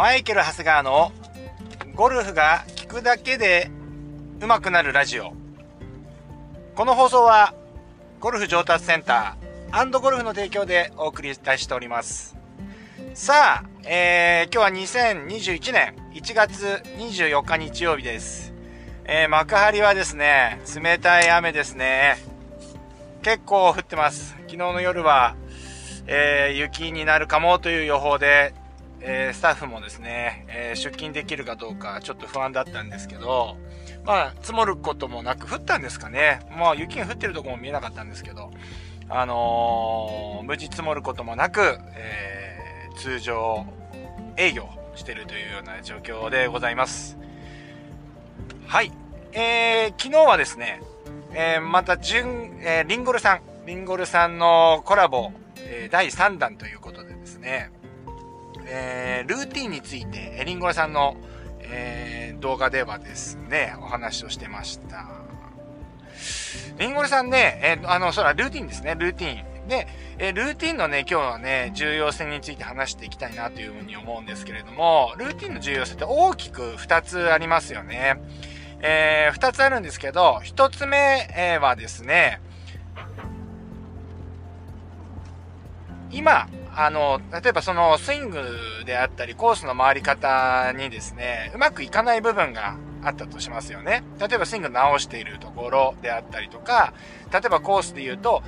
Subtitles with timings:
[0.00, 1.12] マイケル・ハセガーの
[1.94, 3.70] ゴルフが聞くだけで
[4.40, 5.34] 上手くなるラジオ。
[6.74, 7.52] この放送は
[8.18, 12.34] ゴルフ上達センターゴルフの提供でお送りいたしております。
[13.12, 18.54] さあ、えー、今日は2021年1月24日日曜日です。
[19.04, 22.16] えー、幕張はですね、冷たい雨ですね。
[23.20, 24.34] 結構降ってます。
[24.46, 25.36] 昨日の夜は、
[26.06, 28.54] えー、雪になるかもという予報で、
[29.02, 33.56] えー、スタッフもですね、えー、出勤できるかどうかちょっと不安だったんですけど、
[34.04, 36.40] まあ、積もることもなく、降ったんですかね。
[36.56, 38.50] まあ、雪が降ってるとこも見えなかったんですけど、
[39.08, 43.66] あのー、無事積もることもなく、えー、通常
[44.36, 47.18] 営業してるというような状況でございます。
[48.66, 48.92] はい。
[49.32, 50.82] えー、昨日はですね、
[51.32, 57.70] えー、また、順、えー、リンゴルさん、リンゴルさんのコラボ、えー、第3弾ということでですね、
[58.72, 61.16] えー、ルーティンについて、リンゴラさんの、
[61.60, 65.06] えー、動画ではですね、お話をしてました。
[66.78, 69.68] リンゴラさんね、えー、あの、そら、ルーティンですね、ルーティン。
[69.68, 78.20] で、えルーティンのね、今日はね、重要性について話していきたいなというふうに思うんですけれども、ルーティンの重要性って大きく2つありますよね。
[78.82, 82.40] えー、2つあるんですけど、1つ目はですね、
[86.12, 88.40] 今、あの、例えばそのスイング
[88.84, 94.02] であったり、コースの回り方にですね、うまくいかない部分があったとしますよね。
[94.18, 96.92] 例えばスイング直しているところであったりとか、
[97.32, 98.42] 例えばコースで言うと、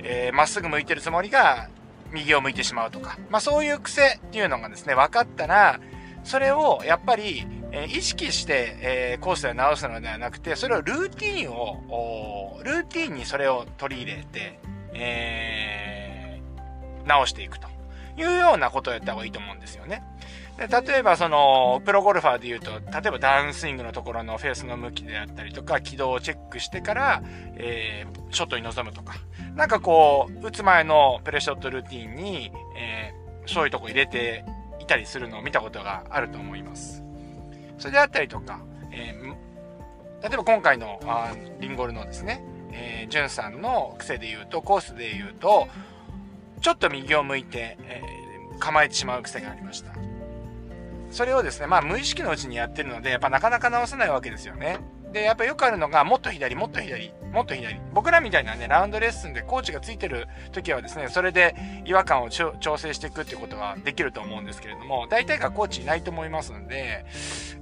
[0.00, 1.68] えー、まっすぐ向いてるつもりが
[2.10, 5.80] 右を向いてしまうとか、まあそういう癖っていうのがですね、分かったら、
[6.24, 14.58] それをやっぱり、えー、意識して、えー、コースで直すのではなくて、それをルーティンを、ルーティンにそれを取り入れて、
[14.94, 15.71] えー
[17.06, 17.68] 直していくと
[18.16, 20.02] いうようなことをやった方がいいと思うんですよね。
[20.58, 27.22] で例えばその、プロゴルファーで言うと、例えばダウンスイングのところのフェースの向きであったりとか、軌道をチェックしてから、
[27.56, 29.14] えー、ショットに臨むとか、
[29.54, 34.44] なんかこう、打つ前のプレショットルーティンに、えー、そういうとこ入れて
[34.78, 37.02] いたりするのを見たことがあると思います。
[37.78, 38.60] それであったりとか、
[38.90, 45.66] えー、例えば今回のあリンゴルのですね、えー、ジュンさんの癖で言うと、コースで言うと、
[46.62, 49.92] ちょっと右を向いて、えー、構えてしまう癖がありました。
[51.10, 54.78] それをですね、まあ無意識のうちにやってるので、やっぱなかなか直せないわけですよね。
[55.12, 57.78] で、やっぱよくあるのが、もっと左、もっと左、もっと左。
[57.92, 67.04] 僕らみたいなね、ラウンドレッスンでコーチがついてる時はですね、それで違和感を調整していくってことができると思うんですけれども、大体がコーチいないと思いますので、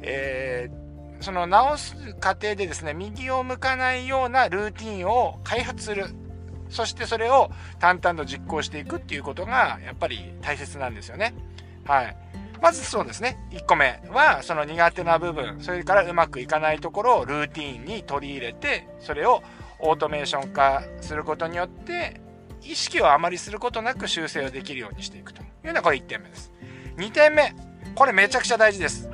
[0.03, 6.06] えー、その直す過程でですね、右を向かないようなルーティンを開発する。
[6.70, 11.34] そしてそれを淡々と実行していくっていうことがやっぱり大切なんですよね。
[11.84, 12.16] はい。
[12.62, 13.38] まずそうですね。
[13.50, 19.42] 1個目はその苦手な部分、それからうまくいかないところをルーティンに取り入れて、それを
[19.78, 22.20] オートメーション化することによって、
[22.62, 26.52] 意識をあまりすることなく修正をできるようにしていくというのがこれ1点目です。
[26.97, 27.54] 2点目。
[27.94, 29.08] これめちゃくちゃ大事です。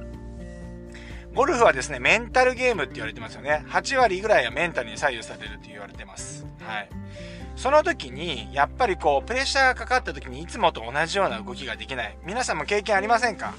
[1.32, 3.62] ゴルフはですね、メンタルゲームって言われてますよね。
[3.68, 6.46] 8割ぐらいはメンタルに左右されるって言われてます。
[6.62, 6.88] はい。
[7.56, 12.16] その時に、やっぱりこう、プレッシャーがかかった時にいつもと同じような動きができない。
[12.24, 13.54] 皆さんも経験ありませんか？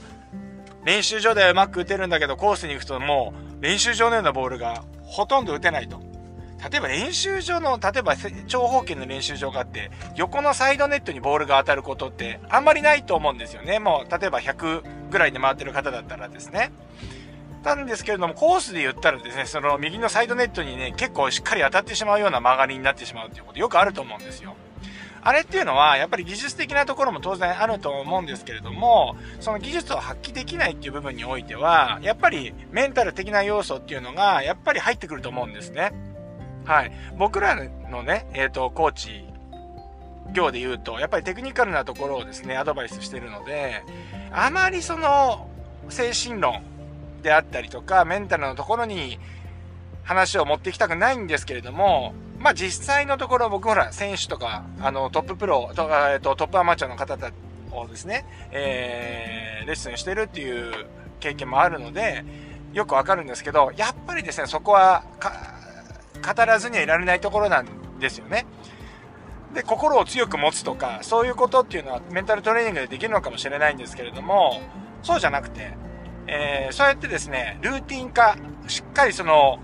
[0.86, 6.00] 練習場ではうまく打てるんだけど、コースに行くともう、練習場のようなボールがほとんど打てないと。
[6.72, 8.16] 例えば練習場の、例えば
[8.48, 13.80] 長方形の練習場があって、横のサイドネットにボールが当たることってあんまりないと思うんですよね。
[13.80, 16.72] もう、例えば100ぐらいで回ってる方だったらですね。
[17.76, 24.56] なんですけれども、コースで言ったらですね、その右のサイドネットにね、結構しっかり当たってしまうような曲がりになってしまうっていうことよくあると思うんですよ。
[25.22, 35.92] あれっていうのは、やっぱり技術的なところも当然あると思うんですけれども、その技術を発揮できないっていう部分においては、やっぱりメンタル的な要素っていうのが、やっぱり入ってくると思うんですね。
[36.66, 36.92] はい。
[37.18, 37.56] 僕ら
[37.90, 39.26] のね、えっ、ー、と、コーチ
[40.32, 43.84] 業で言うと、やっぱりテクニカルなところをですね、アドバイスしてるので、
[44.32, 45.50] あまりその、
[45.90, 46.64] 精神論、
[47.22, 49.20] であったりとか、メンタルのところに
[50.04, 57.18] 話を持ってきたくないんですけれども、まあ実際のところ僕ほら、選手とか、あの、トッププロ、とえっと、トップアマチュアの方
[57.72, 60.88] をですね、えー、レッスンしてるっていう
[61.20, 62.24] 経験もあるので、
[62.74, 65.04] よくわかるんですけど、やっぱりですね、そこは、
[66.26, 68.46] 語らずにはいられないところなんですよね。
[69.54, 74.62] で、心を強く持つとか、そういうことっていうのはメンタルトレーニングでできるのかもしれないんですけれども、
[75.02, 75.74] そうじゃなくて、
[76.28, 78.38] えー、そうやってですね、ルーティン化、
[78.68, 79.60] しっかりその、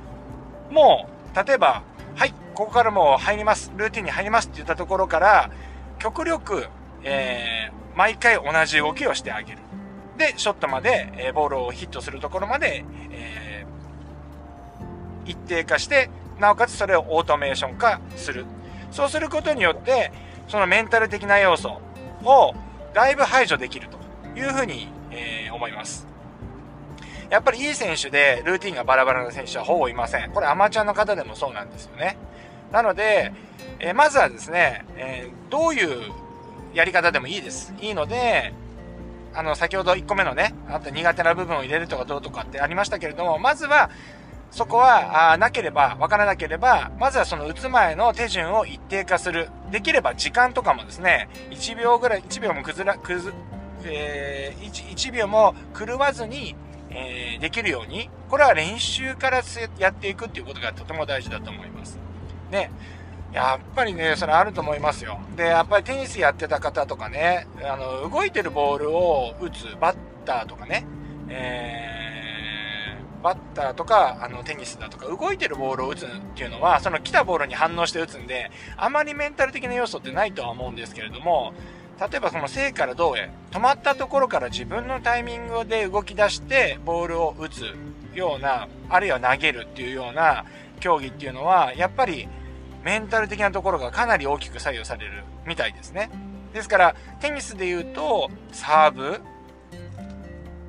[0.72, 1.84] もう、例えば、
[2.16, 5.52] はい、ここからもう入ります、ルーティンに入りますって言ったところから、
[6.00, 6.68] 極力、
[7.04, 9.60] えー、毎回同じ動きをしてあげる。
[10.18, 18.46] で、ショットまで、えー、ボールをヒットするところまで、えー、一定化して、なおかつそれをオートメーション化する。
[18.92, 20.12] そうすることによって、
[20.48, 21.82] そのメンタル的な要素
[22.24, 22.54] を
[22.94, 26.13] だいぶ排除できるというふうに、えー、思います。
[27.30, 30.32] やっぱりいい選手でルーティンがバラバラな選手はほぼいません。
[30.32, 32.18] これアマチュアの方でもそうなんですよね。
[32.72, 33.32] なので、
[33.80, 36.12] えー、まずはですね、えー、どういう
[36.74, 37.74] やり方でもいいです。
[37.80, 38.54] いいので、
[39.36, 43.90] あの、先ほど1個目のね、あと苦手な部分を入れるとかどうとかってありましたけれども、まずは、
[44.52, 49.50] そこは、あなければ、わからなければ、まずはその打つ前の手順を一定化する。
[49.72, 53.34] できれば時間とかもですね、1秒ぐらい、1秒も崩ら、くず、
[53.86, 56.56] えー、1, 1秒も狂わずに、
[56.96, 59.42] えー、できるように、これは練習から
[59.80, 61.98] やっていくっていうことがとても大事だと思います。
[62.52, 62.72] ね。
[63.34, 65.20] やっぱりね、それあると思いますよ。
[65.36, 70.86] で、やっぱりテニスやってた方とかね、あの、動いてるボールを打つバッターとかね、
[71.30, 81.54] えー、バッターとか、あの、テニスだとか、動いてるボールを打つっていうのは、その来たボールに反応して打つんで、あまりメンタル的な要素ってないとは思うんですけれども、
[82.00, 87.76] 例えばその正から銅へ、止まったところから自分のタイミングで動き出して、ボールを打つ
[88.14, 90.46] ような、あるいは投げるっていうような
[90.80, 92.28] 競技っていうのは、やっぱり、
[92.84, 96.10] メンタル的なところがかなり大きく左右されるみたいですね。
[96.54, 99.22] ですから、テニスで言うと、サーブ、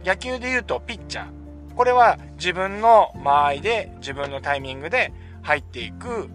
[0.05, 1.75] 野球で言うとピッチャー。
[1.75, 5.12] これは自分の間合いで、自分のタイミングで
[5.43, 6.29] 入っていく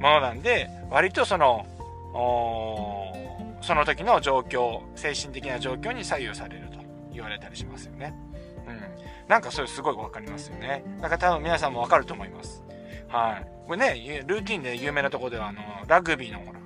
[0.00, 1.66] ものなんで、割とその、
[3.68, 6.78] その時の状況、精神的な状況に左右されると
[7.12, 8.14] 言われたりしますよね。
[8.66, 8.80] うん。
[9.28, 10.82] なんかそれすごいわかりますよね。
[11.02, 12.64] だから多分皆さんもわかると思います。
[13.08, 13.46] はい。
[13.66, 16.60] これね、ルーティンで有名なところでは、あの、ラグビーのほら、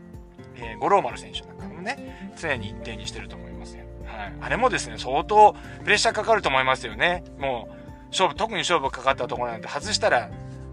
[0.55, 3.83] えー、五郎丸選手なんかもね、常に一定にしてると思いますよ。
[4.05, 4.33] はい。
[4.41, 7.25] あれもですね、相当プレッシャーかかると思いますよね。
[7.37, 7.75] もう、
[8.11, 10.31] 勝負、特に勝負かかったところなんて外したら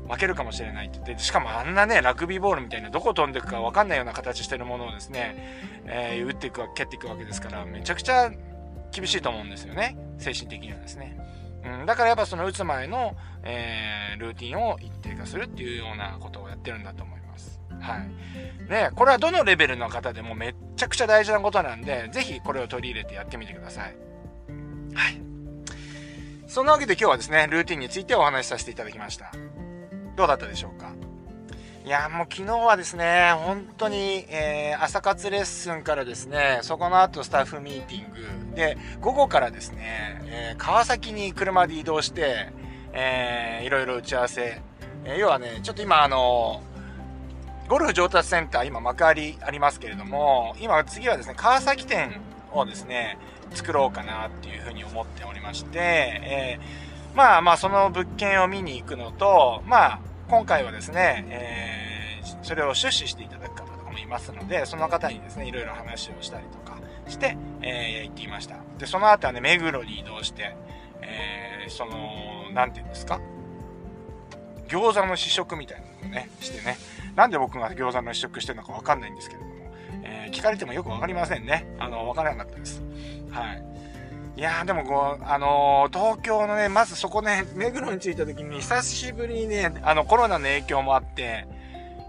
[0.09, 8.31] 負けるかもしれないって言って、しかもあんなね、ラグビーボールみたいなどこ飛んでいくかわかんないような形してるものをですね、えー、打っていく、蹴っていくわけですから、めちゃくちゃ
[8.91, 9.97] 厳しいと思うんですよね。
[10.17, 11.17] 精神的にはですね。
[11.63, 17.61] うん、だからやっぱその打つ前の、えー、ルーティンを一定化するっていうようなことをやってるんだと思います。
[17.79, 18.69] はい。
[18.69, 23.95] ね、これはどのレベルの方でもめっちゃくちゃ大事なことなんで、ぜひこれを取り入れてやってみてください。
[24.95, 25.21] はい。
[26.47, 29.31] そんなわけで今日はですね、ルーティンについてお話しさせていただきました。
[30.19, 30.91] どうだったでしょうか？
[31.85, 38.11] いや、もう昨日はですね、本当に、えー、朝活レッスンからですね、そこの後スタッフミーティン
[38.51, 42.49] グで、午後からですね、えー、川崎に車で移動して、
[42.91, 44.61] えー、いろいろ打ち合わせ。
[45.05, 46.61] えー、要はね、ちょっと今あの
[47.69, 52.19] ゴルフ上達センター、今幕張ありますけれども、今次はですね、川崎店
[52.51, 53.17] をですね、
[53.53, 56.59] 作ろうかなっていうふうに思っておりまして、え、
[57.15, 66.77] まあまあその物件を見に行くのと、まあ今回はですね、えー、それを出資していただく方とかもいますので、その方にですね、いろいろ話をしたりとか
[67.07, 68.57] して、えー、行っていました。
[68.77, 70.55] で、その後はね、目黒に移動して、
[71.01, 73.19] えー、その、なんて言うんですか？
[74.67, 76.77] 餃子の試食みたいなのをね、してね。
[77.15, 79.53] なんで僕が餃子の試食してるのかわかんないんですけれども、
[80.03, 81.65] えー、聞かれてもよくわかりませんね。
[81.79, 82.83] あの、わからなかったです。
[83.31, 83.63] はい。
[84.39, 91.45] いやーでもこう、あのー、東京のね、まずそこね、目黒に着いた時に久しぶりにね、あのコロナの影響もあって、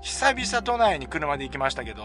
[0.00, 2.04] 久々都内に車で行きましたけど、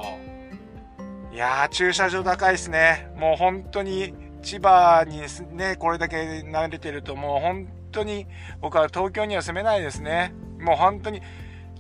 [1.32, 3.12] いやー駐車場高いですね。
[3.16, 5.22] もう本当に千葉に
[5.56, 8.26] ね、これだけ慣れてるともう本当に
[8.62, 10.34] 僕は東京には住めないですね。
[10.60, 11.22] もう本当に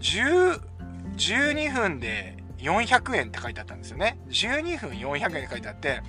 [0.02, 0.62] 10、
[1.18, 4.18] 12分で400円って書いてあったんですよね。
[4.30, 6.02] 12分400円って書いてあって、ん？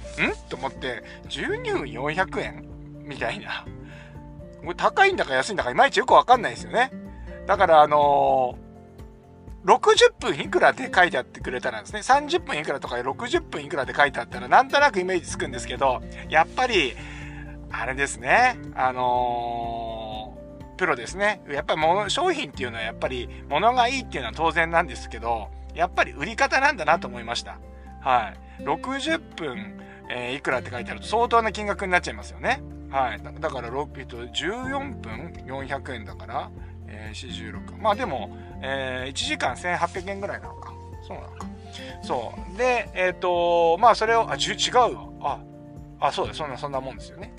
[0.48, 2.64] と思って、12分400円？
[3.04, 3.66] みたいな。
[4.60, 6.90] これ高いんだか安いんだかいまいちよくわかんないですよね。
[7.46, 16.94] だからあのー、60分いくらって書いてあってくれたらですね、30分いくらとか60分いくらって書いてあったらなんとなくイメージつくんですけど、やっぱり、
[17.70, 21.42] あれですね、あのー、プロですね。
[21.48, 27.58] やっぱり、商品っていうのはやっぱり物がいいっていうのは当然なんですけど、やっぱり売り方なんだなと思いました。
[28.00, 28.62] はい。
[28.62, 29.80] 60分、
[30.10, 32.62] えー、いくらって書いてあると相当な金額になっちゃいますよね。
[32.90, 33.20] はい。
[33.40, 36.50] だから、えっと、14分400円だから、
[36.88, 37.80] えー、46。
[37.80, 40.72] まあでも、えー、1時間1800円ぐらいなのか。
[41.06, 41.46] そうなのか。
[42.02, 42.58] そう。
[42.58, 45.40] で、えっ、ー、と、まあそれを、あ、違うわ。
[46.00, 47.34] あ、あ、そうだ、そんな、そんなもんですよね。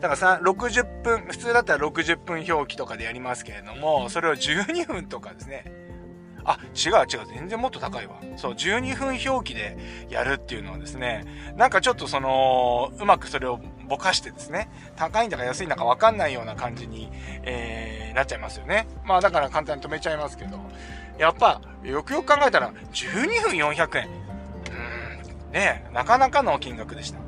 [0.00, 5.64] だからさ、60分、普通だったら60分表記とかでやりますけれども、それを12分とかですね。
[6.44, 8.16] あ、違う違う、全然もっと高いわ。
[8.36, 9.76] そう、12分表記で
[10.08, 11.24] やるっていうのはですね、
[11.56, 17.10] なんかちょっとその、うまくそれをぼかしてですね、高いんだか安いんだかわかんないような感じに、
[17.42, 18.86] えー、なっちゃいますよね。
[19.04, 20.58] まあだから簡単に止めちゃいますけど、
[21.18, 24.08] やっぱ、よくよく考えたら、12分400円。
[25.46, 27.18] うん、ねなかなかの金額でした。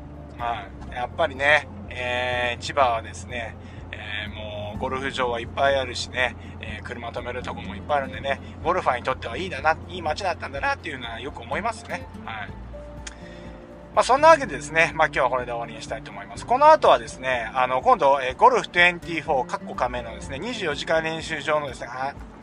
[0.43, 3.55] はい、やっぱりね、えー、千葉はですね、
[3.93, 4.52] えー、もう
[4.83, 12.09] ゴルフ場はいっぱいあるしね、えー、車止めるとこもいっぱいあるんでね、ゴルファーにとってはいいだな、いい街だったんだなっていうのはよく思いますね。
[12.25, 12.49] はい。
[13.95, 16.45] まあ、そんなわけでですね、まあ、今日はこれで終わりにしたいと思います。
[16.45, 21.89] この後はですね、あの、今度、えー、ゴルフ24、カッコ仮面のですね、24時間練習場のですね、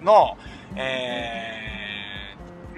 [0.01, 0.37] の、
[0.77, 1.78] えー、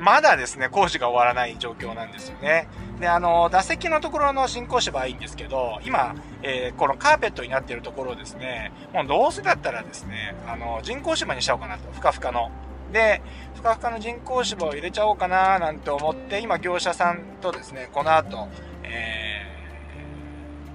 [0.01, 2.67] まだですね、工事が終わらない状況なんですよね。
[2.99, 12.49] で、あの、打席のところの進行芝はいいんですけど、今、えー、このカーペットになっているところですね、もうどうせだったらですね、あの、人工芝にしちゃおうかなと、ふかふかの。
[12.91, 13.21] で、
[13.53, 18.49] ふかふかの人工芝を入れちゃおうかななんて思って、今業者さんとですね、この後、
[18.81, 19.45] え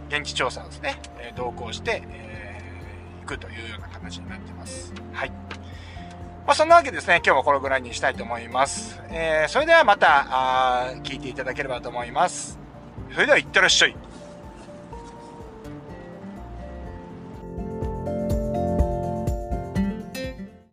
[0.08, 1.00] ー、現地調査をですね、
[1.34, 4.92] 同行して、えー、行くというような形になってます。
[5.12, 5.32] はい。
[6.46, 9.02] まあ、そんなわけですね、今日はこのぐらいにしたいと思います。
[9.10, 12.56] えー、それではまた、あ聞いていただければと思います。
[13.12, 13.96] それでは、いってらっしゃい。